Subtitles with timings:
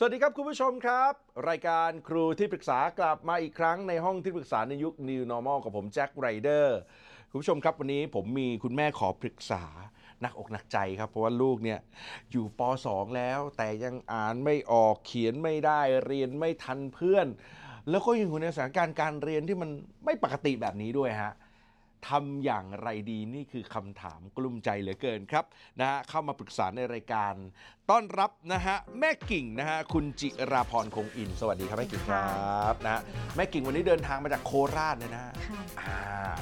[0.00, 1.12] สวัสดีครับคุณผู้ชมครับ
[1.48, 6.76] รายการครูที่ปรึกษากลับมาอีกครั้งในห้องที่ปรึกษาในยุค New Normal กับผมแจ็คไรเดอร์
[7.30, 9.64] คุณผู้ชมครับวันนี้ผมมีคุณแม่ขอปรึกษา
[10.24, 11.78] นักอกหนักใจครับ เพราะว่าลูกเนี่ย
[12.32, 17.26] อยู่ป .2 แล้ว แต่ยังอ่านไม่ออกเขียนไม่ได้เรียนไม่ทันเพื่อน
[17.90, 19.70] แล้วก็ยังอยู่ในสถานการณ์การเรียนที่มัน
[20.04, 21.34] ไม่ปกติแบบนี้ด้วยฮะ
[22.08, 25.44] ทำอย่างไรดีนี่คือคำถามกลุ้มใจเหลือเกินครับ
[25.80, 27.34] นะฮะเข้ามาปรึกษาในรายการ
[27.90, 32.32] ต้อนรับนะฮะแม่กิ่งนะฮะคุณจิราพรคงอิน สวัสดีครับแม่กิ่งครั
[32.72, 33.00] บนะฮะ
[33.36, 35.98] แม่กิ่งวันนี้เดินทางมาจากโคราชเลยนะฮะค่ะอ่า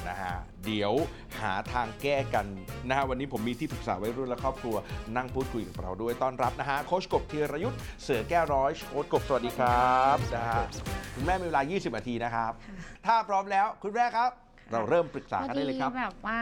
[0.08, 0.34] นะฮะ
[0.66, 0.92] เดี๋ยว
[1.41, 2.47] หาทางแก้กัน
[2.88, 4.77] นะฮะวันนี้ผมมีที่ปรึกษาวัยรุ่นและครอบครัว
[5.16, 10.61] นั่งพูดคุยกับเราด้วยต้อนรับนะฮะโค้ชกบธีรยุทธ์เสือแก้วร้อยโค้ชกบสวัสดีครับนะฮะ
[11.14, 14.31] คุณแม่มีเวลา 20นาทีนะครับค่ะถ้าพร้อมแล้วคุณแม่ครับ
[14.72, 16.41] เราเริ่มปรึกษากันได้เลยครับพอแบบว่า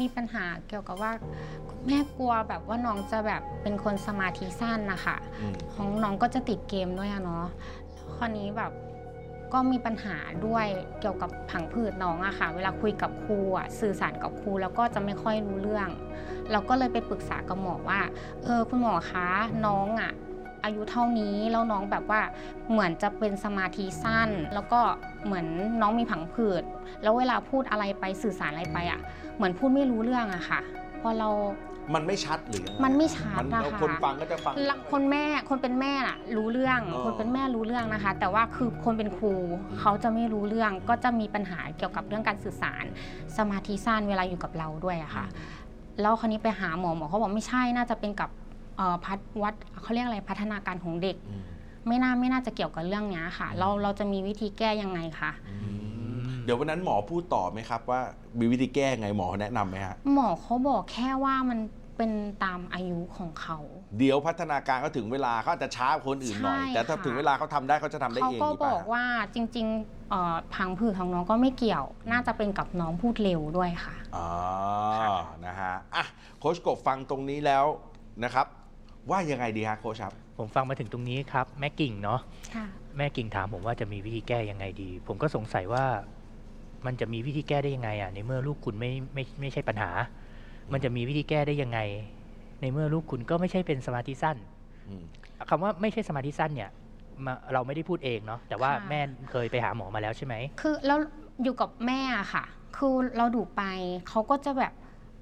[0.00, 1.12] มีปัญหาเกี่ยวกับว่า
[1.68, 7.46] คุณแม่กลัวแบบว่าน้องจะแบบเป็นคนสมาธิสั้นนะคะอืม ของน้องก็จะติดเกมด้วยอะเนาะ
[7.92, 8.72] แล้วคราวนี้แบบ
[9.52, 10.66] ก็มีปัญหาด้วย
[11.00, 15.88] เกี่ยวกับผังผืดน้องอะค่ะ เวลาคุยกับครูอะสื่อสารกับครูแล้วก็จะไม่ค่อยรู้เรื่อง
[16.52, 18.00] เราก็เลยไปปรึกษากับหมอว่า
[18.44, 19.26] เออคุณหมอคะ
[19.66, 20.12] น้องอะ
[20.64, 22.20] อายุเท่านี้แล้วน้องแบบว่า
[22.70, 24.80] เหมือนจะเป็นสมาธิสั้น แล้วก็
[25.24, 25.46] เหมือน
[25.80, 26.62] น้องมีผังผืด
[27.02, 29.00] แล้วเวลาพูดอะไรไปสื่อสารอะไรไปอะ
[29.36, 30.60] เหมือนพูดไม่รู้เรื่องอะค่ะ
[31.00, 31.30] พอเรา
[31.94, 39.32] มันไม่ชัดหรือยังงมันไม่ชัดมันนะคะคนฟังก็จะฟังละคนแม่คนเป็นแม่น่ะรู้เรื่องอ๋อคนเป็นแม่รู้เรื่องนะคะ แต่ว่าคือคนเป็นครู
[39.80, 42.84] เขาจะไม่รู้เรื่องก็จะมีปัญหาเกี่ยวกับเรื่องการสื่อสาร
[43.36, 45.26] สมาธิสั้นเวลาอยู่กับเราด้วยอะค่ะ
[46.00, 48.43] แล้วคราวนี้ไปหาหมอหมอเขาบอกไม่ใช่น่าจะเป็นกับเอ่อ
[49.04, 51.44] พัฒวัดเขาเรียกอะไรพัฒนาการของเด็กอืม
[51.88, 55.30] ไม่น่าไม่น่าจะเกี่ยวกับเรื่องเนี้ยค่ะ เราเราจะมีวิธีแก้ยังไงคะ
[56.44, 58.00] เดี๋ยววันนั้นหมอพูดต่อไหมครับว่า
[58.38, 61.58] มีวิธีแก้ไงหมอแนะนำไหมฮะหมอเขาบอกแค่ว่ามัน
[61.96, 62.12] เป็น
[62.44, 63.58] ตามอายุของเขา
[63.98, 69.04] เดี๋ยวพัฒนาการก็ถึงเวลาเขาอาจจะช้ากว่าคนอื่นหน่อยใช่แต่ถ้าค่ะถึงเวลาเขาทำได้เขาจะทำได้เขาเองก็หรืบเปล่อกว่า
[69.34, 74.28] จริงๆเอ่อพังผืดของน้องก็ไม่เกี่ยว น่าจะเป็นกับน้องพูดเร็วด้วยค่ะอ๋อ
[74.98, 76.04] ค่ะนะฮะอะ
[76.38, 77.64] โค้ชกบฟังตรงนี้แล้ว
[78.24, 78.46] นะครับ
[79.10, 82.20] ว่ายังไงดีฮะโค้ชครับ ผมฟังมาถึงตรงนี้ครับ แม่กิ่งเนาะ
[82.54, 82.66] ค่ะ
[82.96, 85.84] แม่กิ่งถามผมว่าจะมีวิธีแก้ยังไงดี ผมก็สงสัยว่า
[86.86, 89.90] มันจะมีวิธีแก้ได้ยังไงอะในเมื่อลูกคุณไม่ไม่ไม่ใช่ปัญหา
[90.72, 91.78] มันจะมีวิธีแก้ได้ยังไง
[92.60, 94.36] ในเมื่อลูกคุณก็ไม่ใช่เป็นสมาธิสั้น
[94.88, 95.04] อืม
[95.48, 96.70] คำว่าไม่ใช่สมาธิสั้นเนี่ย
[97.24, 99.00] มาเราไม่ได้พูดเองเนาะแต่ว่าค่ะ แม่
[99.30, 100.98] เคยไปหาหมอมาแล้วใช่ไหม คือแล้ว
[101.42, 102.44] อยู่กับแม่อะค่ะ
[102.76, 103.62] คือเราดุไป
[104.08, 104.72] เขาก็จะแบบ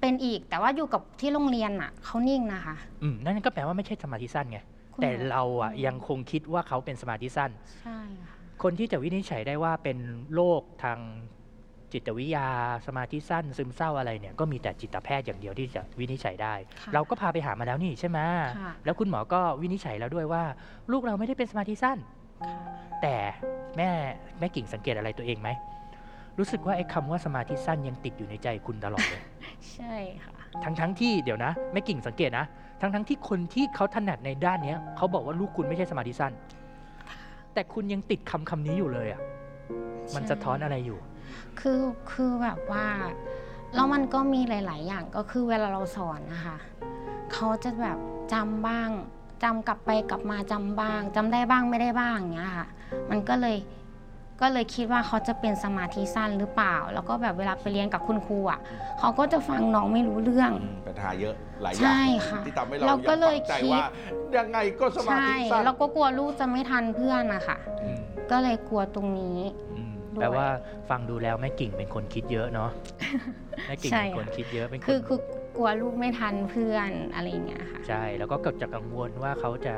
[0.03, 4.59] เป็นอีกแต่ว่าอยู่กับที่โรงเรียนอะเขานิ่งนะคะ อืมนั่นก็แปลว่าไม่ใช่สมาธิสั้นไง
[4.93, 9.97] คุณแต่หมอ เราอะยังคงคิดว่าเขาเป็นสมาธิสั้น ใช่ค่ะ คนที่จะวินิจฉัยได้ว่าเป็น
[10.33, 10.99] โรคทาง
[11.93, 12.47] จิตวิทยา
[12.87, 18.19] สมาธิสั้น ซึมเศร้าอะไรเนี่ยก็มีแต่จิตแพทย์อย่างเดียวที่จะวินิจฉัยได้ ค่ะเราก็พาไปหามาแล้วนี่ใช่ไหม
[18.59, 20.43] ค่ะ แล้วคุณหมอก็วินิจฉัยแล้วด้วยว่า
[20.91, 21.97] ลูกเราไม่ได้เป็นสมาธิสั้น
[23.01, 23.15] แต่
[23.77, 23.89] แม่
[24.39, 25.49] แม่กิ่งสังเกตอะไรตัวเองไหม
[26.39, 29.21] รู้สึกว่าไอ้คำว่าสมาธิสั้นยังติดอยู่ในใจคุณตลอดเลย
[29.73, 30.33] ใช่ค่ะ
[30.63, 32.45] ทั้งทั้งๆที่เดี๋ยวนะแม่กิ่งสังเกตนะ
[32.81, 36.33] ทั้งทั้งๆที่คนที่เขาถนัดในด้านเนี้ยเขาบอกว่าลูกคุณไม่ใช่สมาธิสั้น
[37.53, 39.21] แต่คุณยังติดคำคำนี้อยู่เลยอะ
[40.15, 40.99] มันใช่สะท้อนอะไรอยู่
[41.59, 42.85] คือคือแบบว่า
[43.75, 46.57] แล้วมันก็มีหลาย ๆ อย่างก็คือเวลาเราสอนนะคะ
[47.33, 47.97] เขาจะแบบ
[48.33, 48.89] จำบ้าง
[49.43, 52.67] จำกลับไปกลับมาจำบ้างจำได้บ้างไม่ได้บ้างอย่างเงี้ยค่ะ
[53.09, 53.57] มันก็เลย
[54.41, 58.59] ก็เลยคิดว่าเขาจะเป็นสมาธิสั้นหรือเปล่า แล้วก็แบบเวลาไปเรียนกับคุณครูอะ
[58.99, 63.85] เขาก็จะฟังน้องไม่รู้เรื่องอืมปัญหาเยอะหลายอย่าใช่งค่ะที่ทำให้เราเราก็เลยงฝังใจคิดว่า
[64.37, 67.57] ยังไงก็สมาใช่ธิสั้นแล้วก็กลัวลูกจะไม่ทันเพื่อนนะคะ
[68.31, 69.39] ก็เลยกลัวตรงนี้
[69.77, 70.47] อืมด้วยแปลว่า
[70.89, 72.69] ฟังดูแล้วแม่กิ่งเป็นคนคิดเยอะเนาะ
[73.67, 75.19] แม่กิ่งใช่เป็นคนค่ะคิดเยอะเป็นคนคือคือ
[75.55, 79.75] กลัวลูกไม่ทันเพื่อนอะไรอย่างเงี้ยค่ะ ใช่ แล้วก็เกิดจากกังวลว่าเขาจะ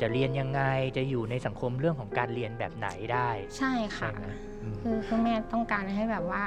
[0.00, 0.62] จะเรียนยังไง
[0.96, 3.28] จะอยู่ในสังคมเรื่องของการเรียนแบบไหนได้
[3.58, 4.26] ใช่ค่ะใช่ไหม
[4.62, 6.42] อืมคือคือแม่ต้องการให้แบบว่า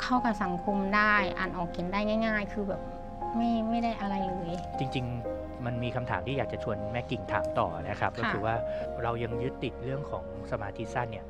[0.00, 2.80] เข้ากับสังคมได้อ่านออกเขียนได้ง่าย ๆ คือแบบ
[3.36, 8.54] ไม่ไม่ได้อะไรเลย จริง ๆ มันมีคำถามที่อยากจะชวนแม่กิ่งถามต่อนะครับ ก็คือว่า
[9.02, 11.26] เรายังยึดติดเรื่องของสมาธิสั้นเนี่ย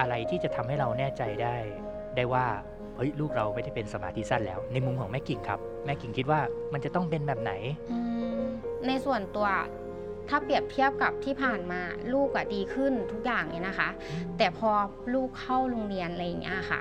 [0.00, 1.56] อะไรที่จะทำให้เราแน่ใจได้
[2.16, 2.46] ได้ว่า
[2.96, 6.40] เฮ้ยลูกเราไม่ได้เป็นสมาธิสั้นแล้ว ในมุมของแม่กิ่งครับ แม่กิ่งคิดว่า
[6.72, 7.52] มันจะต้องเป็นแบบไหน
[7.92, 7.98] อื
[8.40, 8.42] ม
[8.86, 9.48] ในส่วนตัว
[10.28, 11.80] ถ้าเปรียบเทียบกับที่ผ่านมา
[12.14, 13.88] ลูกอะดีขึ้นทุกอย่างเลยนะคะ
[14.38, 14.70] แต่พอ
[15.14, 16.80] ลูกเข้าโรงเรียนอะไรอย่างเงี้ยค่ะ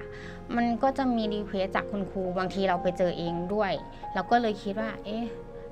[0.56, 3.72] มันก็จะมี request จากคุณครูบางทีเราไปเจอเองด้วย
[4.14, 5.26] เราก็เลยคิดว่า เอ๊ะ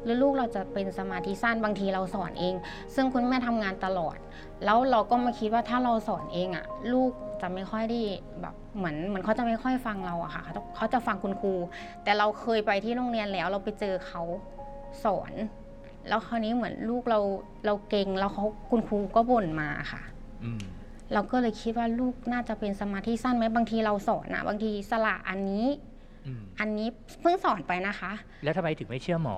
[0.04, 2.56] หรือลูกเราจะเป็นสมาธิสั้นบางทีเราสอนเอง
[2.96, 4.18] ซึ่งคุณแม่ทำงานตลอด
[4.66, 7.12] แล้วเราก็มาคิดว่าถ้าเราสอนเองอะลูก
[7.42, 8.00] จะไม่ค่อยได้
[8.42, 11.54] แบบเหมือนเหมือนเขาจะไม่ค่อยฟังเราอะค่ะเขาจะเขาจะฟังคุณครู
[12.04, 14.22] แต่เราเคยไปที่โรงเรียนแล้วเราไปเจอเขา
[15.04, 15.34] สอน
[16.08, 17.20] แล้วคราวนี้เหมือนลูกเรา
[17.66, 20.02] เราเก่งแล้วเขาคุณครูก็บ่นมาค่ะ
[20.44, 20.64] อืม
[21.14, 25.66] เราก็เลยคิดว่าลูกน่าจะเป็นสมาธิสั้นไหมบางทีเราสอนอะบางทีสละอันนี้
[26.26, 26.88] อืมอันนี้
[27.22, 28.12] เพิ่งสอนไปนะคะ
[28.44, 29.38] แล้วทำไมถึงไม่เชื่อหมอ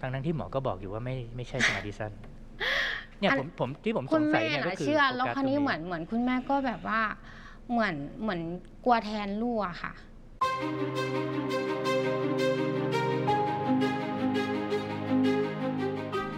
[0.00, 2.12] ทั้งนั้นที่หมอก็บอกอยู่ว่าไม่ไม่ใช่สมาธิสั้น
[3.22, 7.00] เนี่ยอันผมผมที่ผมสคุงณสัยแม่เนี่ยก็น่ะคือเชื่อโฟกัสแล้วคราวนี้ตรงเหมือนเหมือนคุณแม่ก็แบบว่า
[7.70, 8.40] เหมือนเหมือน
[8.84, 9.92] กลัวแทนลูกอะค่ะ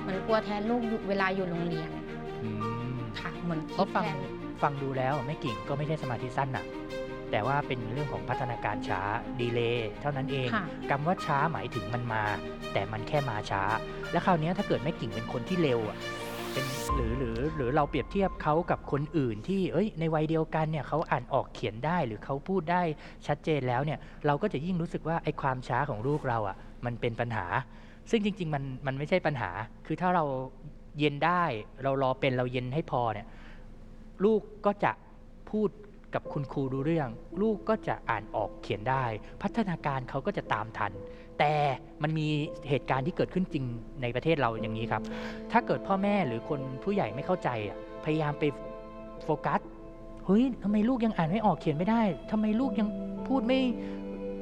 [0.03, 1.91] เหมือนกลัวแทนลูกอยู่เวลาอยู่โรงเรียน
[2.43, 2.51] อื
[2.97, 4.19] มค่ะเหมือนก็คิดฟังแทน
[4.63, 6.65] ฟังดูแล้วแม่กิ่งก็ไม่ใช่สมาธิสั้นนะ
[7.31, 9.01] แต่ว่าเป็นเรื่องของพัฒนาการช้า
[9.41, 12.23] ดีเลย์เท่านั้นเองค่ะคำว่าช้าหมายถึงมันมา
[12.73, 13.63] แต่มันแค่มาช้า
[14.13, 15.99] แล้วคราวเนี้ยถ้าเกิดแม่กิ่งเป็นคนที่เร็วอะ
[16.55, 22.83] เป็นหรือหรือหรือเราเปรียบเทียบเขากับคนอื่นที่เอ้ยในวัยเดียวกันเนี่ยเขาอ่านออกเขียนได้หรือเขาพูดได้
[23.27, 27.47] ชัดเจนแล้วเนี่ยเราก็จะยิ่งรู้สึกว่าไอ้ความช้าของลูกเราอะมันเป็นปัญหา
[28.11, 29.51] ซึ่งจริง ๆ มันมันไม่ใช่ปัญหา
[29.87, 30.25] คือถ้าเรา
[30.99, 31.45] เย็นได้
[31.83, 33.27] เรารอเป็นเราเย็นให้พอเนี่ย
[34.25, 34.93] ลูกก็จะ
[35.51, 35.69] พูด
[36.15, 37.09] กับคุณครูรู้เรื่อง
[37.43, 39.05] ลูกก็จะอ่านออกเขียนได้
[39.43, 40.93] พัฒนาการเขาก็จะตามทัน
[41.39, 41.53] แต่
[42.03, 42.29] มันมี
[42.69, 43.65] เหตุการณ์ที่เกิดขึ้นจริง
[44.03, 45.03] ในประเทศเราอย่างนี้ครับ
[45.53, 48.45] ถ้าเกิดพ่อแม่หรือคนผู้ใหญ่ไม่เข้าใจอะพยายามไป
[49.25, 49.61] โฟกัส
[50.27, 52.89] เฮ้ยทำไมลูกยังอ่านไม่ออกเขียนไม่ได้ทำไมลูกยัง
[53.29, 53.61] พูดไม่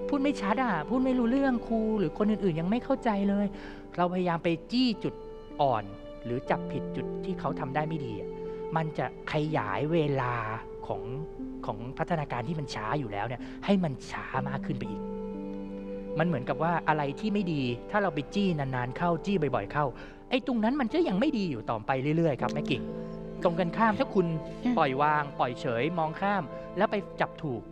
[0.09, 3.47] พูดไม่ชัดอะพูดไม่รู้เรื่องครูหรือคนอื่นๆ ยังไม่เข้าใจเลย
[3.97, 5.15] เราพยายามไปจี้จุด
[5.61, 5.85] อ่อน
[6.25, 8.29] หรือจับผิดจุดที่เขาทำได้ไม่ดีอะ
[8.77, 10.35] มันจะขยายเวลา
[10.87, 11.03] ของ
[11.67, 15.03] ของพัฒนาการที่มันช้าอยู่แล้วเนี่ยให้มันช้ามากขึ้นไปอีก
[16.19, 19.87] มันเหมือนกับว่าอะไรที่ไม่ดี ถ้าเราไปจี้นานๆเข้าจี้บ่อย ๆ เข้า
[20.31, 22.83] ไอ้ตรงนั้นมันก็ยังไม่ดีอยู่ต่อไปเรื่อยๆครับแม่กิ่ง
[23.45, 24.27] ตรงกันข้ามถ้าคุณ
[24.65, 26.43] อืมปล่อยวาง ปล่อยเฉยมองข้าม
[26.77, 27.63] แล้วไปจับถูก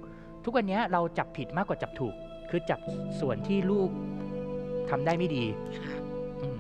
[0.44, 2.14] ทุกวันนี้เราจับผิดมากกว่าจับถูก
[2.50, 2.80] คือจับ
[3.20, 3.90] ส่วนที่ลูก
[4.90, 5.44] ทำได้ไม่ดี
[6.40, 6.56] อืม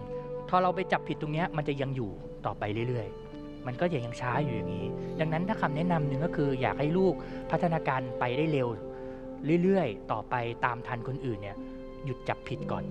[0.48, 2.10] พอเราไปจับผิดตรงเนี้ยมันจะยังอยู่
[2.46, 4.86] ต่อไปเรื่อยๆ มันก็ยังยังช้าอยู่อย่างนี้
[5.20, 7.14] ดังนั้นถ้าคำแนะนำหนึ่งก็คือ อยากให้ลูก
[7.50, 8.68] พัฒนาการไปได้เร็ว
[9.62, 10.34] เรื่อยๆ ต่อไป
[10.64, 11.56] ตามทันคนอื่นเนี่ย
[12.04, 12.84] หยุดจับผิดก่อน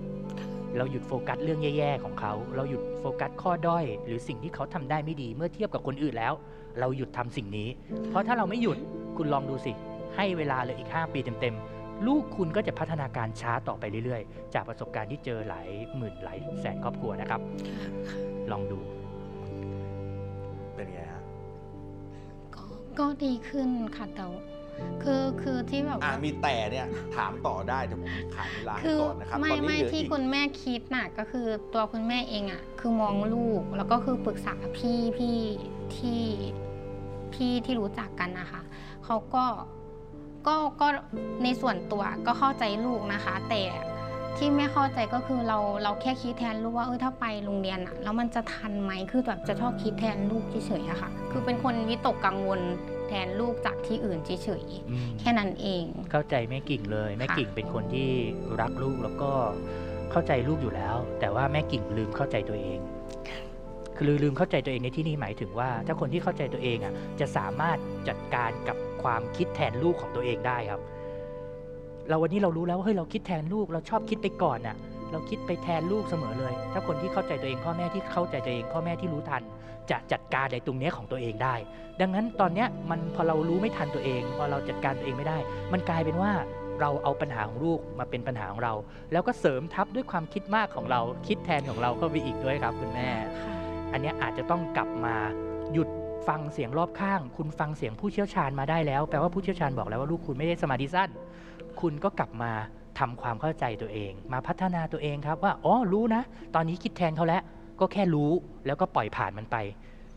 [0.76, 6.32] เราหยุดโฟกัสเรื่องแย่ๆของเขา เราหยุดโฟกัสข้อด้อย หรือสิ่งที่เขาทำได้ไม่ดีเมื่อเทียบกับคนอื่นแล้ว
[6.80, 7.68] เราหยุดทำสิ่งนี้
[8.08, 8.78] เพราะถ้าเราไม่หยุด
[9.16, 9.72] คุณลองดูสิ
[10.16, 17.40] ให้เวลาเลยอีก 5 ปีเต็มๆ ลูกคุณก็จะพัฒนาการช้าต่อไปเรื่อยๆ จากประสบการณ์ที่เจอหลายหมื่นหลายแสนครอบครัวนะครับ
[18.52, 18.78] ลองดู
[20.74, 21.22] เป็นไงฮะ
[22.54, 22.62] ก็
[22.98, 24.42] ก็ดีขึ้นค่ะแต่ว่า
[25.02, 26.86] คือคือที่แบบอ่าว่ามีแต่เนี่ย
[27.16, 35.38] ถามต่อได้แต่ผมขายเวลาให้คือก่อนนะครับไม่ตอนนี้ไม่เหลือที่อีกคุณแม่คิดน่ะก็คือตัวคุณแม่เองอะคือมองลูกแล้วก็คือปรึกษาพี่พี่
[35.96, 36.22] ที่
[37.32, 38.60] พี่ที่รู้จักกันนะคะ
[39.04, 39.44] เขาก็
[40.46, 40.88] ก็ก็
[41.44, 43.62] ในส่วนตัวก็เข้าใจลูกนะคะ แต่
[44.38, 52.60] ที่ไม่เข้าใจก็คือเราเราแค่คิดแทนลูกว่าเออถ้าไปโรงเรียนอะแล้วมันจะทันไหมคือแบบจะชอบคิดแทนลูกเฉยๆอะค่ะ คือเป็นคนวิตกกังวล
[53.10, 54.30] แทนลูกจากที่อื่นเฉ
[54.62, 58.10] ยๆแค่นั้นเอง เข้าใจแม่กิ่งเลยแม่ค่ะ กิ่งเป็นคนที่
[58.60, 59.32] รักลูกแล้วก็
[60.10, 62.78] เข้าใจลูกอยู่แล้ว แต่ว่าแม่กิ่งลืมเข้าใจตัวเอง
[63.96, 70.80] คือลืมเข้าใจตัวเองในที่นี้หมายถึงว่า ถ้าคนที่เข้าใจตัวเองอะจะสามารถจัดการกับความคิดแทนลูกของตัวเองได้ครับ
[72.08, 74.76] เราวันนี้เรารู้แล้วว่าเฮ้ยเราคิดแทนลูกเราชอบคิดไปก่อนน่ะ
[75.12, 79.42] เราคิดไปแทนลูกเสมอเลย ถ้าคนที่เข้าใจตัวเองพ่อแม่ที่เข้าใจตัวเองพ่อแม่ที่รู้ทัน
[79.90, 81.54] จะจัดการในตรงเนี้ยของตัวเองได้
[82.00, 85.38] ดังนั้นตอนเนี้ยมันพอเรารู้ไม่ทันตัวเอง พอเราจัดการตัวเองไม่ได้
[85.72, 86.32] มันกลายเป็นว่า
[86.80, 88.74] เราเอาปัญหาของลูกมาเป็นปัญหาของเรา
[89.12, 93.54] แล้วก็เสริมทับด้วยความคิดมากของเรา คิดแทนของเราเข้าไปอีกด้วยครับคุณแม่ค่ะ
[93.92, 95.14] อันเนี้ยอาจจะต้องกลับมา
[95.72, 95.88] หยุด
[96.28, 101.10] ฟังเสียงรอบข้าง คุณฟังเสียงผู้เชี่ยวชาญมาได้แล้ว แปลว่าผู้เชี่ยวชาญบอกแล้วว่าลูกคุณไม่ได้สมาธิสั้น
[101.80, 102.52] คุณก็กลับมา
[103.00, 106.22] ทำความเข้าใจตัวเอง มาพัฒนาตัวเองครับว่าอ๋อรู้นะ
[106.54, 107.42] ตอนนี้คิดแทนเขาแล้ว
[107.80, 108.30] ก็แค่รู้
[108.66, 109.56] แล้วก็ปล่อยผ่านมันไป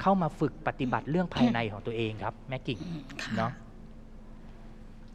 [0.01, 2.79] เข้ามาฝึกปฏิบัติเรื่องภายในของตัวเองครับแม่กิ่ง
[3.21, 3.51] ค่ะเนาะ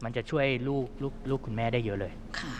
[0.03, 2.53] มันจะช่วยลูกลูกลูกคุณแม่ได้เยอะเลยค่ะ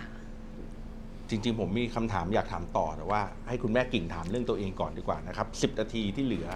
[1.30, 6.48] จริงๆ ผมมีคำถามอยากถามต่อแต่ว่าให้คุณแม่กิ่งถามเรื่องตัวเองก่อนดีกว่านะครับ10นาทีที่เหลือ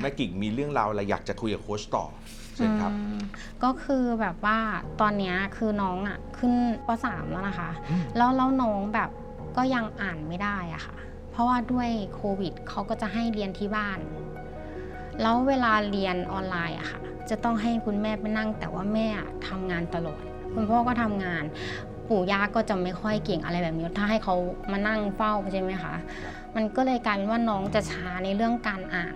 [0.00, 2.04] แม่กิ่งมีเรื่องราวอะไรอยากจะคุยกับโค้ชต่อ
[2.58, 3.20] เชิญครับอืม
[3.62, 4.58] ก็คือแบบว่า
[5.00, 6.52] ตอนเนี้ยคือน้องอะขึ้น
[6.86, 9.10] ป .3 แล้วนะคะอืมแล้วแล้วน้องแบบ
[9.56, 10.94] ก็ยังอ่านไม่ได้อะค่ะ
[11.30, 13.98] เพราะว่าด้วยโควิดเขาก็จะให้เรียนที่บ้าน
[15.22, 17.00] แล้วเวลาเรียนออนไลน์อะค่ะ
[17.30, 20.22] จะต้องให้คุณแม่ไปนั่ง แต่ว่าแม่อะทำงานตลอด
[20.54, 21.44] คุณพ่อก็ทำงาน
[22.08, 24.34] ปู่ย่าก็จะไม่ค่อยเก่งอะไรแบบนี้ ถ้าให้เขา
[24.70, 25.94] มานั่งเฝ้าใช่ไหมคะ
[26.56, 29.14] มันก็เลยกลายเป็นว่าน้องจะช้าในเรื่องการอ่าน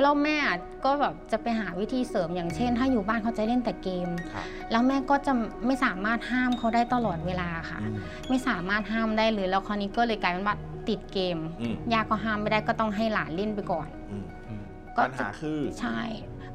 [0.00, 0.36] แล้วแม่
[0.84, 5.32] ก็แบบจะไปหาวิธีเสริมอย่างเช่น ถ้าอยู่บ้านเขาจะเล่นแต่เกม ครับ แล้วแม่ก็จะ
[5.66, 7.96] ไม่สามารถห้ามเขาได้ตลอดเวลาค่ะ อืม
[8.28, 10.56] ไม่สามารถห้ามได้เลยแล้วคราวนี้ก็เลยกลายเป็นว่า
[10.88, 14.62] ติดเกมอืมยาก็ห้ามไม่ได้ก็ต้องให้หลานเล่นไปก่อน อืมอืม
[14.96, 16.00] ก็ปัญหาคือ ใช่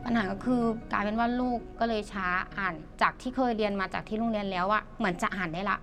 [0.03, 2.27] ปัญหาก็คือกลายเป็นว่าลูกก็เลยช้า
[2.57, 5.77] อ่านจากที่เคยเรียนมาจากที่โรงเรียนแล้วอะเหมือนจะอ่านได้ละ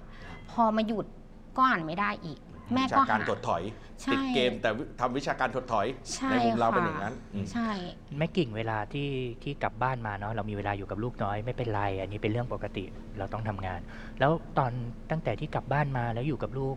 [0.50, 1.06] พอมาหยุด
[1.56, 2.38] ก็อ่านไม่ได้อีก
[2.72, 3.62] แม่วิก็ชาการหา ถดถอย
[4.02, 7.70] ใช่ติดเกมแต่ทำวิชาการถดถอยใช่ในมุมเราเป็นค่ะ อย่างนั้นอืม ใช่
[8.18, 9.08] แม่กิ่งเวลาที่
[9.42, 12.84] ที่กลับบ้านมาเนาะเรามีเวลาอยู่กับลูกน้อยไม่เป็นไร อันนี้เป็นเรื่องปกติ
[13.18, 13.80] เราต้องทำงาน
[14.20, 14.72] แล้วตอน
[15.10, 16.76] ตั้งแต่ที่กลับบ้านมาแล้วอยู่กับลูก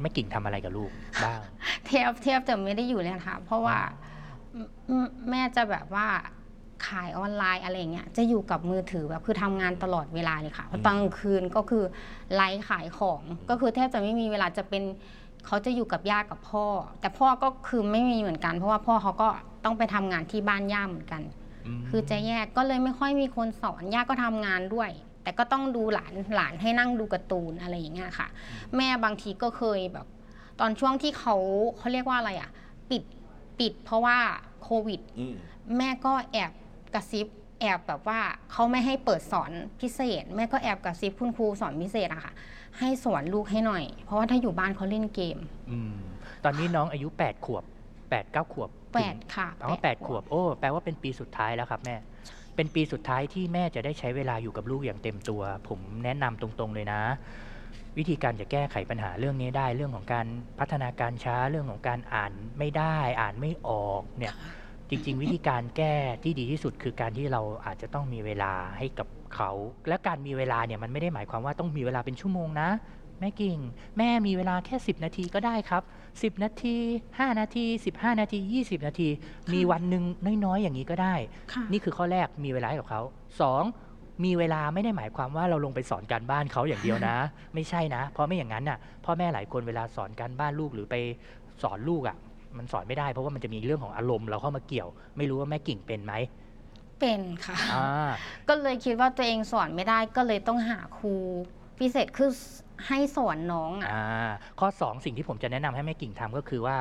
[0.00, 0.90] แม่กิ่งทำอะไรกับลูก
[1.24, 1.40] บ้าง
[1.86, 3.78] เทียบเทียบจะไม่ได้อยู่เลยนะคะเพราะว่า
[4.88, 6.08] แม่แม่จะแบบว่า
[6.86, 11.84] ขายออนไลน์อะไรอย่างเงี้ยจะอยู่กับมือถือแบบคือทำงานตลอดเวลาเลยค่ะเพราะตอนกลางคืนก็คือ
[12.34, 14.82] ไลฟ์ขายของก็คือแทบจะไม่มีเวลาจะเป็น
[15.46, 16.66] เขาจะอยู่กับย่ากับพ่อ
[17.00, 19.28] แต่พ่อก็คือไม่มีเหมือนกัน เพราะว่าพ่อเขาก็
[19.64, 21.22] ต้องไปทำงานที่บ้านย่าเหมือนกัน
[21.80, 24.90] มคือจะแยกก็เลยไม่ค่อยมีคนสอนย่าก็ทำงานด้วย
[25.22, 28.28] แต่ก็ต้องดูหลานหลานให้นั่งดูการ์ตูนอะไรอย่างเงี้ยค่ะ
[28.76, 30.06] แม่บางทีก็เคยแบบ
[30.60, 31.36] ตอนช่วงที่เขา
[31.78, 32.50] เขาเรียกว่าอะไรอะ
[32.90, 33.02] ปิด
[33.58, 34.18] ปิดเพราะว่า
[34.62, 35.34] โควิดอืม
[35.78, 36.50] แม่ก็แอบ
[36.94, 37.26] กระซิบ
[37.60, 38.20] แอบแบบว่า
[38.52, 39.50] เขาไม่ให้เปิดสอน
[39.80, 42.32] พิเศษ แม่ก็แอบกระซิบคุณครูสอนพิเศษอะค่ะ
[42.78, 45.38] ให้สอนลูกให้หน่อย เพราะว่าถ้าอยู่บ้านเขาเล่นเกม
[45.70, 45.94] อืม
[46.44, 47.64] ตอนนี้น้องอายุ 8 ขวบ
[48.00, 51.96] 8 9 ขวบแปดค่ะแปลว่าแปดขวบ โอ้แปลว่าเป็นปีสุดท้ายแล้วครับแม่
[52.56, 57.00] เป็นปีสุดท้ายที่แม่จะได้ใช้เวลาอยู่กับลูกอย่างเต็มตัว ผมแนะนำตรงๆเลยนะ
[57.98, 60.26] วิธีการจะแก้ไขปัญหาเรื่องนี้ได้ เรื่องของการ
[60.58, 64.34] พัฒนาการช้าเรื่องของการอ่านไม่ได้ อ่านไม่ออกเนี่ย
[64.90, 69.50] จริง ๆ วิธีการแก้ที่ดีที่สุดคือการที่เราอาจจะต้องมีเวลาให้กับเขา
[69.88, 72.68] และการมีเวลาเนี่ยมันไม่ได้หมายความว่าต้องมีเวลาเป็นชั่วโมงนะ
[73.20, 73.58] แม่กิ่ง
[73.98, 75.82] แม่มีเวลาแค่ 10 นาทีก็ได้ครับ
[76.36, 76.76] 10 นาที
[77.10, 77.64] 5 นาที
[77.94, 79.08] 15 นาที 20 นาที
[79.54, 80.04] มีวันหนึ่ง
[80.44, 81.14] น้อยๆ อย่างนี้ก็ได้
[81.52, 83.00] ค่ะนี่คือข้อแรกมีเวลาให้กับเขา
[83.62, 84.24] 2.
[84.24, 87.16] มีเวลาไม่ได้หมายความว่าเราลงไปสอนการบ้านเขาอย่างเดียวนะ
[87.54, 90.94] ไม่ใช่นะ เพราะไม่อย่างนั้นน่ะพ่อแม่หลายคนเวลาสอนการบ้านลูกหรือไป
[91.62, 92.16] สอนลูกอะ
[92.58, 96.12] มันสอนไม่ได้ เพราะว่ามันจะมีเรื่องของอารมณ์เราเข้ามาเกี่ยว ไม่รู้ว่าแม่กิ่งเป็นไหม
[97.00, 98.10] เป็นค่ะอ่า
[98.48, 101.14] ก็เลยคิดว่าตัวเองสอนไม่ได้ก็เลยต้องหาครู
[101.78, 102.30] พิเศษคือ
[102.86, 106.76] ให้สอนน้องอะอ่าข้อ 2 สิ่งที่ผมจะแนะนำให้แม่กิ่งทำก็คือว่า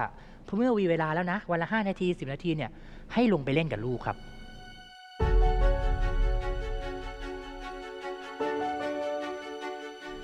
[0.57, 2.71] เมื่อมีเวลาแล้วนะวันละ5นาที 10 นาทีเนี่ย
[3.13, 4.17] ให้ลงไปเล่นกับลูกครับ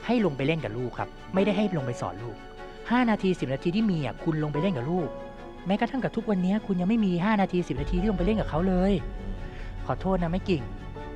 [0.05, 2.37] ให้ลงไปเล่นกับลูกครับ ไม่ได้ให้ลงไปสอนลูก
[2.73, 5.09] 5 นาที 10 นาทีที่มีอะคุณลงไปเล่นกับลูก
[5.67, 8.93] แม้กระทั่งกับทุกวันนี้คุณยังไม่มี 5 นาที 10 นาทีที่ลงไปเล่นกับเขาเลย
[9.85, 10.63] ขอโทษนะแม่กิ่ง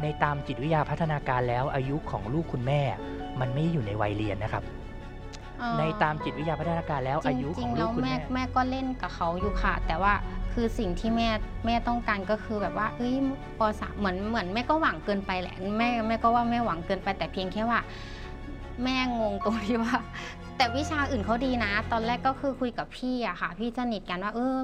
[0.01, 2.81] ในตามจิตวิทยาพัฒนาการแล้วอายุของลูกคุณแม่
[3.39, 4.63] มันไม่ได้อยู่ในวัยเรียนนะครับ
[5.59, 10.13] เอ่อในตามจิตวิทยาพัฒนาการแล้วจอายุขริองงๆลูแล้กวคุณแม่แม่ แม่ก็เล่นกับเขาอยู่ค่ะ แต่ว่า
[10.53, 11.29] คือสิ่งที่แม่
[11.65, 13.15] แม่ต้องการก็คือแบบว่าเอ้ย
[13.59, 17.79] ปสามเหมือนเหมือนแม่ก็หวังเกินไปแหละแม่แม่ก็ว่าแม่หวังเกินไปแต่เพียงแค่ว่า
[18.83, 19.95] แม่งงตรงที่ว่า
[20.57, 24.55] แต่วิชาอื่นเขาดีนะ ตอนแรกก็คือคุยกับพี่อะค่ะ พี่สนิทกันว่าเออ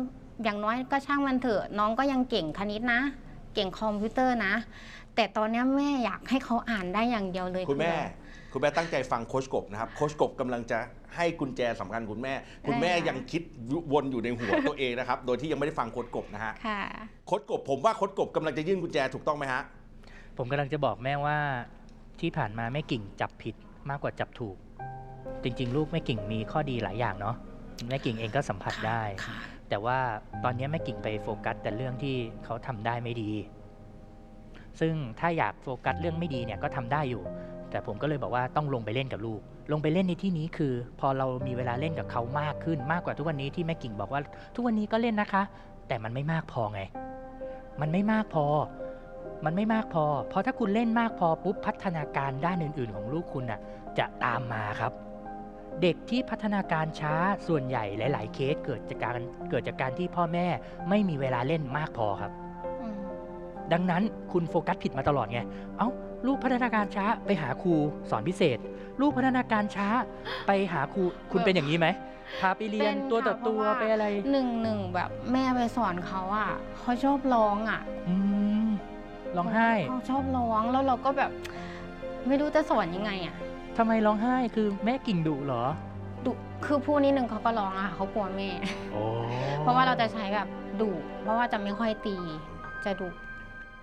[0.43, 3.01] อย่างน้อยก็ช่างมันเถอะน้องก็ยังเก่งคณิตนะ
[3.53, 4.53] เก่งคอมพิวเตอร์นะ
[5.15, 7.99] แต่ตอนเนี้ยแม่อยากให้เขาอ่านได้อย่างเดียวเลยคุณแม่ อ
[8.53, 10.79] คุณแม่ตั้งใจฟังโคชกบนะครับ โคชกบกำลังจะ
[11.15, 12.33] ให้กุญแจสำคัญคุณแม่
[12.67, 13.41] คุณแม่ได้ค่ะยังคิด
[13.93, 16.81] วนอยู่ในหัวตัวเองนะครับ โดยที่ยังไม่ได้ฟังโคชกบนะฮะ ค่ะ
[17.27, 19.61] โคชกบผมว่าโคชกบกำลังจะยื่นกุญแจถูกต้องไหมฮะ
[20.37, 21.37] ผมกำลังจะบอกแม่ว่า
[22.21, 23.55] ที่ผ่านมาแม่กิ่งจับผิด
[23.89, 24.55] มากกว่าจับถูก
[25.43, 27.35] จริง ๆ ลูกแม่กิ่งมีข้อดีหลายอย่างเนาะ
[27.89, 29.35] แม่กิ่งเองก็สัมผัสได้ค่ะ
[29.69, 29.97] แต่ว่า
[30.43, 33.31] ตอนนี้แม่กิ่งไปโฟกัส แต่เรื่องที่เขาทำได้ไม่ดี
[34.79, 37.23] ซึ่งถ้าอยากโฟกัสเรื่องไม่ดีเนี่ยก็ทำได้อยู่
[37.69, 44.21] แต่ผมก็เลยบอกว่าต้องลงไปเล่นกับลูก ลงไปเล่นในที่นี้คือ พอเรามีเวลาเล่นกับเขามากขึ้นมากกว่าทุกวันนี้ที่แม่กิ่งบอกว่า
[44.55, 45.43] ทุกวันนี้ก็เล่นนะคะ
[45.87, 46.81] แต่มันไม่มากพอไง
[47.81, 48.45] มันไม่มากพอ
[49.45, 53.59] มันไม่มากพอ เพราะถ้าคุณเล่นมากพอปุ๊บพัฒนาการด้านอื่น ๆ ของลูกคุณน่ะ
[53.99, 54.91] จะตามมาครับ
[55.81, 57.13] เด็กที่พัฒนาการช้า
[57.47, 59.15] ส่วนใหญ่หลาย ๆ เคสเกิดจากการ
[59.49, 60.47] เกิดจากการที่พ่อแม่
[60.89, 62.31] ไม่มีเวลาเล่นมากพอครับ
[62.81, 62.95] อืม
[63.71, 65.39] ดังนั้นคุณโฟกัสผิดมาตลอดไง
[65.77, 65.89] เอ้า
[66.27, 67.73] ลูกพัฒนาการช้าไปหาครู
[68.09, 68.57] สอนพิเศษ
[69.01, 69.87] ลูกพัฒนาการช้า
[70.47, 71.87] ไปหาครูคุณเป็นอย่างนี้ไหม
[72.41, 78.30] พาไปเรียนเป็นตัวต่อค่ะตัวเพราะว่าไปอะไรหนึ่งหนึ่งแบบแม่ไปสอนเขาอะเขาชอบร้องอะอืม
[79.37, 81.31] ร้องไห้ เขาชอบร้องแล้วเราก็แบบ
[82.27, 83.35] ไม่รู้จะสอนยังไงอะ
[83.77, 85.63] ทำไมร้องไห้คือแม่กิ่งดุเหรอ
[86.25, 86.31] ดุ
[86.65, 88.49] คือพูดนิดนึงเขาก็ร้องอะค่ะเขากลัวแม่
[88.91, 89.03] โอ้
[89.59, 90.47] เพราะว่าเราจะใช้แบบ
[90.81, 92.15] ดุเพราะว่าจะไม่ค่อยตี
[92.85, 93.09] จะดุ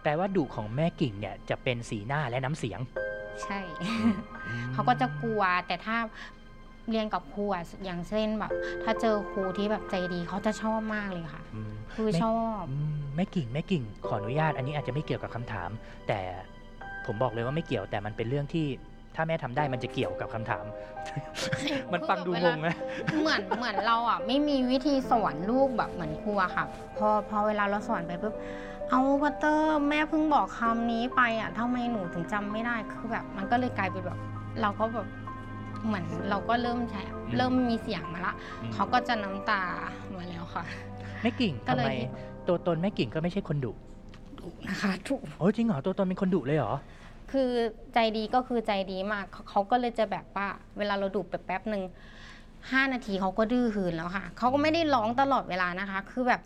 [0.03, 2.81] แปลว่าดุของแม่กิ่งเนี่ยจะเป็นสีหน้าและน้ำเสียง
[3.43, 3.61] ใช่
[4.73, 5.97] เขาก็จะกลัวแต่ถ้า
[6.91, 8.53] เรียนกับครูอะอย่างเช่นแบบ
[8.83, 15.71] ถ้าเจอครูที่แบบใจดีเขาจะชอบมากเลยค่ะอืมคือไม่ชอบอืมแม่กิ่งแม่กิ่งขออนุญาต อันนี้อาจจะไม่เกี่ยวกับคำถาม
[16.09, 16.21] แต่
[17.07, 18.67] ผมบอกเลยว่าไม่เกี่ยวแต่มันเป็นเรื่องที่
[19.17, 20.65] ถ้าแม่ทำได้มันจะเกี่ยวกับคำถาม
[21.93, 22.77] มันฟังดูงงนะ
[23.21, 26.65] เหมือนเหมือนเราอะไม่มีวิธีสอนลูกแบบเหมือนครูอะค่ะ
[26.97, 28.35] พอพอเวลาเราสอนไปปุ๊บ
[28.91, 34.19] เอ้าพัตเตอร์แม่เพิ่งบอกคำนี้ไปอะทำไมหนูถึงจำไม่ได้คือแบบ มันก็เลยกลายเป็นแบบ
[34.61, 35.07] เราก็แบบ
[35.85, 39.63] เหมือนเราก็เริ่มใช้อืมเริ่มมีเสียงมาละอืมเขาก็จะน้ำตา
[40.17, 40.65] มาแล้วค่ะ
[41.23, 41.93] แม่กิ่งก็ทำเลยไม
[42.49, 43.73] ตัวตนแม่กิ่งก็ไม่ใช่คนดุ
[44.69, 46.75] นะคะถูกโอ้จริงเหรอตัวตนเป็นคนดุเลยเหรอ
[47.33, 47.51] คือ
[47.95, 51.83] ใจดีก็คือใจดีมากเขาเขาก็เลยจะแบบว่า เวลาเราดุไปแป๊บหนึ่ง
[52.73, 56.41] ห้านาทีเขาก็ดื้อคืนแล้วค่ะเขาก็ไม่ได้ร้องตลอดเวลานะคะ คือแบบ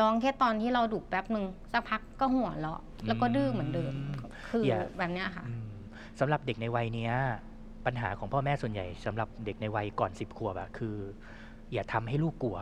[0.00, 4.12] ร้องแค่ตอนที่เราดุแป๊บหนึ่งสักพักก็หัวเราะแล้วก็ดื้อเหมือนเดิมอืม
[4.48, 5.66] คืออย่าแบบเนี้ยค่ะอืม
[6.20, 7.12] สำหรับเด็กในวัยเนี้ย
[7.88, 10.96] ปัญหาของพ่อแม่ส่วนใหญ่สำหรับเด็กในวัยก่อนสิบขวบอะคือ
[11.72, 12.56] อย่าทำให้ลูกกลัว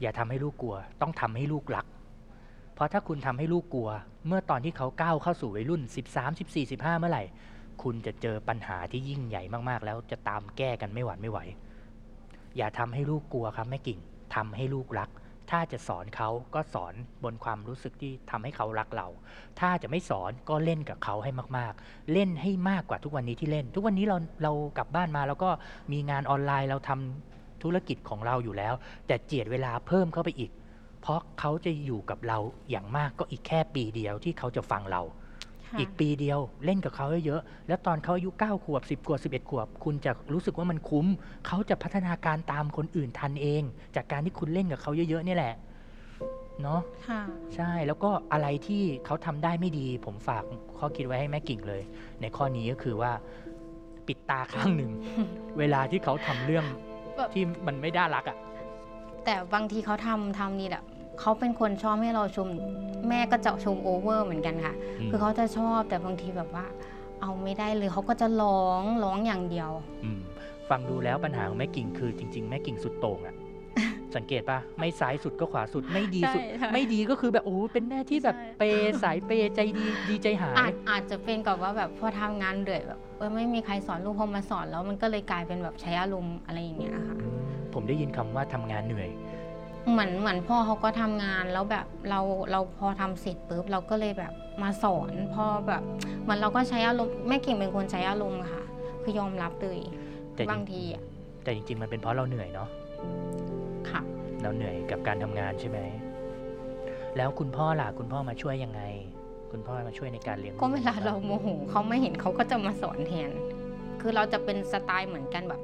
[0.00, 1.86] อย่าทำให้ลูกกลัว ต้องทำให้ลูกรัก
[2.74, 3.88] เพราะถ้าคุณทำให้ลูกกลัว
[4.26, 7.24] เมื่อตอนที่เขาก้าวเข้าสู่วัยรุ่น 13 14 15 เมื่อไหร่
[7.82, 11.38] คุณจะเจอปัญหาที่ยิ่งใหญ่มากๆ แล้วจะตามแก้กันไม่หวั่นไม่ไหว
[12.56, 13.98] อย่าทำให้ลูกกลัวครับแม่กิ่ง
[14.34, 15.10] ทำให้ลูกรัก
[15.50, 19.08] ถ้าจะสอนเขาก็สอนบนความรู้สึกที่ทำให้เขารักเรา
[19.60, 25.50] ถ้าจะไม่สอนก็เล่นกับเขาให้มากๆ เล่นให้มากกว่าทุกวันนี้ที่เล่น ทุกวันนี้เราเรากลับบ้านมาแล้วก็
[25.92, 28.74] มีงานออนไลน์เราทำธุรกิจของเราอยู่แล้ว
[29.06, 30.50] แต่เจียดเวลาเพิ่มเข้าไปอีก
[31.02, 32.38] เพราะเขาจะอยู่กับเรา
[32.70, 35.02] อย่างมากก็อีกแค่ปีเดียวที่เขาจะฟังเรา
[35.78, 41.06] อีกปีเดียวเล่นกับเขาเยอะๆ แล้วตอนเขาอายุ 9 ขวบ 10 ขวบ 11 ขวบ คุณจะรู้สึกว่ามันคุ้ม
[41.46, 43.62] เขาจะพัฒนาการตามคนอื่นทันเอง
[43.96, 45.54] จากการที่คุณเล่นกับเขาเยอะๆนี่แหละ
[46.62, 47.22] เนาะค่ะ
[47.54, 50.42] ใช่แล้วก็อะไรที่เขาทำได้ไม่ดี ผมฝาก
[50.78, 51.82] ข้อคิดไว้ให้แม่กิ่งเลย
[52.20, 53.12] ในข้อนี้ก็คือว่า
[54.06, 54.90] ปิดตาข้างหนึ่ง
[55.58, 56.64] เวลาที่เขาทำเรื่อง
[57.16, 58.38] แบบที่มันไม่น่ารักอะ่ะ
[59.24, 60.82] แต่บางทีเขาทำทำนี่แหละ
[61.20, 62.48] เขาเป็นคนชอบให้เราชม
[63.08, 66.64] แม่ก็จะชมโอเวอร์เหมือนกันค่ะอืมคือเขาจะชอบแต่บางทีแบบว่า
[67.22, 69.70] เอาไม่ได้เลยเขาก็จะร้องร้องอย่างเดียว
[70.04, 70.20] อืม
[70.70, 73.36] ฟังดูแล้วปัญหาของแม่กิ่งคือจริง ๆ แม่กิ่งสุดโต่งอะ
[74.16, 87.40] สังเกตปะไม่ซ้ายสุดก็ขวาสุดไม่ดีสุดใช่ใช่ไม่ดีก็คือแบบโอ้โหเป็นแม่ที่แบบใช่เปย์สายเปย์ใจดีดีใจหาอายจอาจจะเป็นกับว่าแบบพอทำงานเหนื่อยแบบเออไม่มีใครสอนลูกพอมาสอนแล้วมันก็เลยกลายเป็นแบบใช้อารมณ์อะไรอย่างเงี้ยค่ะอืม
[87.74, 89.10] ผมได้ยินคำว่าทำงานเหนื่อย
[89.88, 95.82] เหมือนเหมือนพ่อเขาก็ทำงานแล้วแบบเราเราพอทำเสร็จปุ๊บเราก็เลยแบบมาสอนพอแบบ
[96.22, 98.62] เหมือนเราก็ใช้อารมณ์แม่เก่งเป็นคนใช้อารมณ์ค่ะ
[99.02, 99.78] คือยอมรับเลย
[100.34, 101.02] แต่จริงบางทีอะ
[101.42, 102.68] แต่จริงๆมันเป็นเพราะเราเหนื่อยเนาะ
[103.90, 104.00] ค่ะ
[104.42, 105.78] เราเหนื่อยกับการทำงานใช่ไหม
[107.16, 108.82] แล้วคุณพ่อล่ะคุณพ่อมาช่วยยังไง
[109.52, 113.30] คุณพ่อมาช่วยในการเลี้ยงก็เวลาลูเราโมโหเขาไม่เห็นเขาก็จะมาสอนแทน
[114.00, 115.60] คือเราจะเป็นสไตล์เหมือนกันแบบ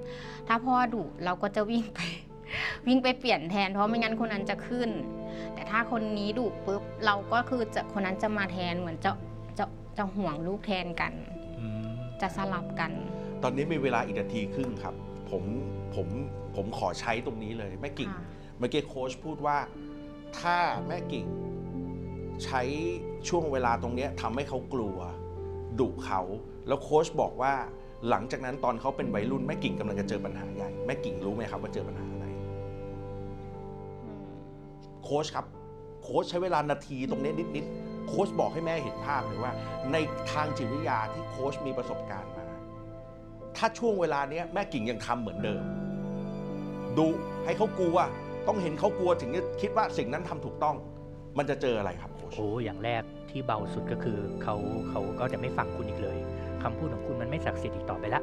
[0.48, 2.00] ถ้าพ่อดุเราก็จะวิ่งไป
[2.86, 4.90] วิ่งไปเปลี่ยนแทนเพราะไม่งั้นคนนั้นจะขึ้น
[5.54, 9.10] แต่ถ้าคนนี้ดุปุ๊บเราก็คือจะคนนั้นจะมาแทนเหมือนจะ
[9.58, 9.64] จะ
[9.98, 11.12] จะห่วงลูกแทนกัน
[11.60, 11.86] อืม
[12.20, 12.90] จะสลับกัน
[13.42, 14.94] ตอนนี้มีเวลาอีกนาทีครึ่งครับ
[15.30, 15.42] ผม
[15.94, 16.08] ผม
[16.56, 18.24] ผมขอใช้ตรงนี้เลยแม่กิ่งค่ะ
[18.58, 19.58] เมื่อกี้โค้ชพูดว่า
[20.40, 20.56] ถ้า
[20.88, 21.26] แม่กิ่ง
[22.44, 22.62] ใช้
[23.28, 24.98] ช่วงเวลาตรงเนี้ยทำให้เขากลัว
[25.80, 26.20] ดุเขา
[26.66, 27.54] แล้วโค้ชบอกว่า
[28.08, 32.15] หลังจากนั้นตอนเขาเป็นวัยรุ่นแม่กิ่งกำลังจะเจอปัญหาใหญ่ แม่กิ่งรู้ไหมครับว่าเจอปัญหาอะไร
[35.08, 35.46] โค้ชครับ
[36.02, 39.52] โค้ชใช้เวลานาทีตรงนี้นิดๆโค้ชบอกให้แม่เห็นภาพเลยว่า
[39.92, 39.96] ใน
[40.32, 42.46] ทางจิตวิทยาที่โค้ชมีประสบการณ์มา
[43.56, 45.62] ถ้าช่วงเวลานี้แม่กิ่งยังทำเหมือนเดิม
[46.98, 47.08] ดุ
[47.44, 47.96] ให้เขากลัว
[48.46, 50.76] ต้องเห็นเขากลัวถึงจะคิดว่าสิ่งนั้นทำถูกต้อง
[51.38, 54.54] มันจะเจออะไรครับโค้ชโอ้อย่างแรกที่เบาสุดก็คือเขา
[54.88, 56.18] เขาก็จะไม่ฟังคุณอีกเลย
[56.62, 58.22] คำพูดของคุณมันไม่ศักดิ์สิทธิ์อีกต่อไปละ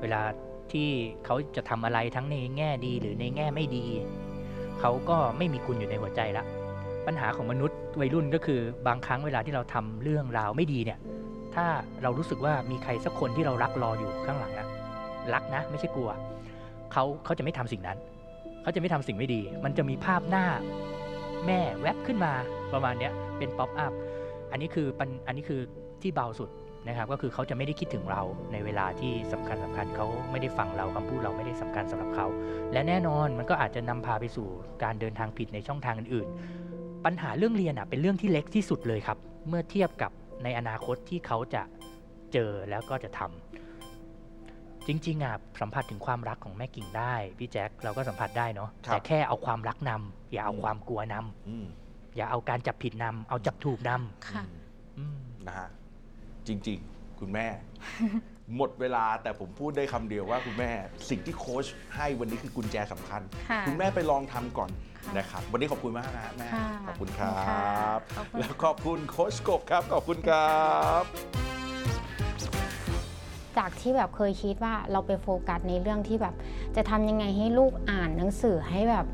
[0.00, 0.20] เวลา
[0.72, 0.88] ที่
[1.24, 3.86] เขาจะทำอะไรทั้งในแง่ดีหรือในแง่ไม่ดี
[4.84, 6.44] เขาก็ไม่มีคุณอยู่ในหัวใจละ
[7.06, 10.98] ปัญหาของมนุษย์วัยรุ่นก็คือบางครั้งเวลาที่เราทำเรื่องราวไม่ดีเนี่ย
[11.54, 11.66] ถ้า
[12.02, 14.66] เรารู้สึกว่ามีใครสักคนที่เรารักรออยู่ข้างหลังอะ
[15.34, 16.10] รักนะ ไม่ใช่กลัว
[16.92, 17.98] เขาเขาจะไม่ทำสิ่งนั้น
[18.62, 20.46] เขาจะไม่ทำสิ่งไม่ดี มันจะมีภาพหน้า
[21.46, 22.32] แม่แวบขึ้นมา
[22.72, 23.92] ประมาณเนี้ยเป็น pop up
[24.50, 25.60] อันนี้คือปัญอันนี้คือ
[26.02, 26.48] ที่เบาสุด
[26.86, 32.26] นะครับก็คือเขาจะไม่ได้คิดถึงเราในเวลาที่สำคัญสำคัญเขาไม่ได้ฟังเราคำพูดเราไม่ได้สำคัญสำหรับเขา
[32.72, 34.48] และแน่นอนมันก็อาจจะนำพาไปสู่
[34.82, 39.18] การเดินทางผิดในช่องทางอื่นๆ ปัญหาเรื่องเรียนอะเป็นเรื่องที่เล็กที่สุดเลยครับ
[39.48, 40.10] เมื่อเทียบกับ
[40.44, 41.62] ในอนาคตที่เขาจะ
[42.32, 51.66] เจอแล้วก็จะทำจริงๆอะสัมผัสถึงความรักของแม่กิ่งได้พี่แจ็คเราก็สัมผัสได้เนาะครับแต่แค่เอาความรักนำอย่าเอาความกลัวนำอืม
[52.16, 53.90] อย่าเอาการจับผิดนำเอาจับถูกน
[54.28, 55.68] ค่ะำอืมนะฮะ
[56.48, 57.48] จริงๆคุณคุณแม่
[58.56, 60.70] หมดเวลาแต่ผมพูดได้คำเดียวว่าคุณแม่
[61.10, 64.70] สิ่งที่โค้ชให้วันนี้คือกุญแจสำคัญ ค่ะคุณแม่ไปลองทำก่อน
[65.06, 67.64] ค่ะนะครับ วันนี้ขอบคุณมากนะแม่ค่ะขอบคุณครัค่ะ
[67.96, 70.62] บขอบคุณ แล้วขอบคุณโค้ชกบครับ ขอบคุณครั
[71.00, 71.04] บ
[73.58, 76.34] จากที่แบบเคยคิดว่าเราไปโฟกัสในเรื่องที่แบบ
[76.76, 79.06] จะทำยังไงให้ลูกอ่านหนังสือให้แบบ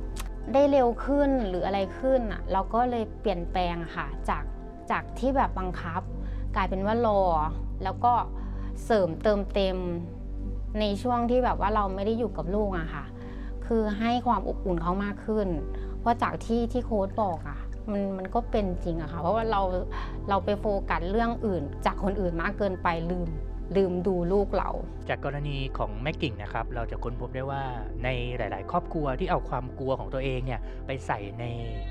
[0.54, 4.44] ได้เร็วขึ้นหรืออะไรขึ้นอะเราก็เลยเปลี่ยนแปลงค่ะ จาก
[4.90, 6.02] จากที่แบบบังคับ
[6.56, 7.20] กลายเป็นว่ารอ
[7.84, 8.12] แล้วก็
[8.84, 9.76] เสริมเติมเต็ม
[10.80, 13.04] ในช่วงที่แบบว่าเราไม่ได้อยู่กับลูกอะค่ะ
[13.66, 15.48] คือให้ความอบอุ่นเขามากขึ้น
[16.00, 17.58] เพราะจากที่ที่โค้ดบอกอะ
[17.90, 19.60] มันมันก็เป็นจริงอะค่ะ เพราะว่าเรา
[20.28, 23.28] เราไปโฟกัสเรื่องอื่น จากคนอื่นมากเกินไปลืม
[23.76, 24.70] ลืมดูลูกเรา
[25.08, 27.62] จากกรณีของแม่กิ่งนะครับ เราจะค้นพบได้ว่า
[28.04, 31.44] ในหลาย ๆ ครอบครัวที่เอาความกลัวของตัวเองเนี่ยไปใส่ใน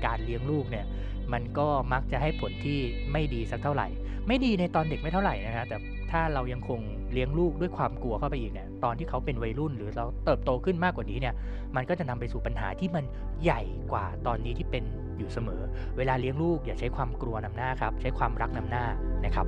[0.04, 0.86] การเลี้ยงลูกเนี่ย
[1.32, 2.78] มันก็มักจะให้ผลที่
[3.12, 3.88] ไม่ดีสักเท่าไหร่
[4.26, 5.76] ไม่ดีในตอนเด็กไม่เท่าไหร่นะฮะแต่
[6.10, 6.80] ถ้าเรายังคง
[7.12, 11.34] เลี้ยงลูกด้วยความกลัวเข้าไปอีกเนี่ยตอนที่เขาเป็นวัยรุ่นหรือเราเติบโตขึ้นมากกว่านี้เนี่ย
[11.76, 13.04] มันก็จะนำไปสู่ปัญหาที่มัน
[13.42, 13.60] ใหญ่
[13.92, 14.84] กว่าตอนนี้ที่เป็น
[15.18, 15.60] อยู่เสมอ
[15.96, 18.84] เวลาเลี้ยงลูกอย่าใช้ความกลัวนำหน้าครับ ใช้ความรักนำหน้า
[19.24, 19.46] นะครับ